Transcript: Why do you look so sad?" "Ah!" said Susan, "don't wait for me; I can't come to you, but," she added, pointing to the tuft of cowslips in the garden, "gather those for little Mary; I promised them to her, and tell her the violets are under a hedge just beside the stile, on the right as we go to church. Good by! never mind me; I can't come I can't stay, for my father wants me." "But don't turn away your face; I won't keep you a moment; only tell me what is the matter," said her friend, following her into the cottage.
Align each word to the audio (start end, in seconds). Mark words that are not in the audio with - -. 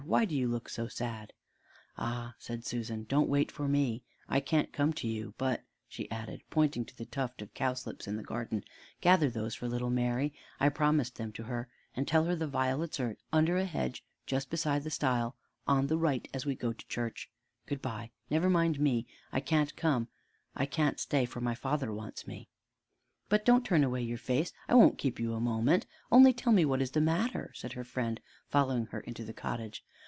Why 0.07 0.25
do 0.25 0.35
you 0.35 0.47
look 0.49 0.67
so 0.67 0.87
sad?" 0.89 1.31
"Ah!" 1.95 2.33
said 2.37 2.65
Susan, 2.65 3.03
"don't 3.05 3.29
wait 3.29 3.49
for 3.51 3.67
me; 3.69 4.03
I 4.27 4.39
can't 4.41 4.73
come 4.73 4.91
to 4.93 5.07
you, 5.07 5.35
but," 5.37 5.63
she 5.87 6.09
added, 6.11 6.41
pointing 6.49 6.83
to 6.85 6.97
the 6.97 7.05
tuft 7.05 7.41
of 7.41 7.53
cowslips 7.53 8.07
in 8.07 8.17
the 8.17 8.23
garden, 8.23 8.63
"gather 8.99 9.29
those 9.29 9.55
for 9.55 9.69
little 9.69 9.91
Mary; 9.91 10.33
I 10.59 10.67
promised 10.69 11.15
them 11.15 11.31
to 11.33 11.43
her, 11.43 11.69
and 11.95 12.07
tell 12.07 12.25
her 12.25 12.35
the 12.35 12.45
violets 12.47 12.99
are 12.99 13.15
under 13.31 13.57
a 13.57 13.63
hedge 13.63 14.03
just 14.25 14.49
beside 14.49 14.83
the 14.83 14.89
stile, 14.89 15.37
on 15.67 15.87
the 15.87 15.97
right 15.99 16.27
as 16.33 16.45
we 16.45 16.55
go 16.55 16.73
to 16.73 16.87
church. 16.87 17.29
Good 17.67 17.81
by! 17.81 18.11
never 18.29 18.49
mind 18.49 18.81
me; 18.81 19.07
I 19.31 19.39
can't 19.39 19.73
come 19.77 20.09
I 20.55 20.65
can't 20.65 20.99
stay, 20.99 21.23
for 21.25 21.39
my 21.39 21.55
father 21.55 21.93
wants 21.93 22.27
me." 22.27 22.49
"But 23.29 23.45
don't 23.45 23.63
turn 23.65 23.85
away 23.85 24.01
your 24.01 24.17
face; 24.17 24.51
I 24.67 24.73
won't 24.75 24.97
keep 24.97 25.17
you 25.21 25.33
a 25.35 25.39
moment; 25.39 25.85
only 26.11 26.33
tell 26.33 26.51
me 26.51 26.65
what 26.65 26.81
is 26.81 26.91
the 26.91 26.99
matter," 26.99 27.51
said 27.53 27.73
her 27.73 27.85
friend, 27.85 28.19
following 28.49 28.87
her 28.87 28.99
into 29.01 29.23
the 29.23 29.31
cottage. 29.31 29.85